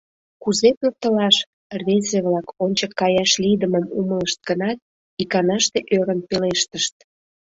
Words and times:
—Кузе 0.43 0.69
пӧртылаш?— 0.79 1.37
рвезе-влак, 1.79 2.47
ончык 2.63 2.91
каяш 2.99 3.31
лийдымым 3.43 3.85
умылышт 3.99 4.39
гынат, 4.49 4.77
иканаште 5.21 5.79
ӧрын 5.97 6.19
пелештышт. 6.29 6.95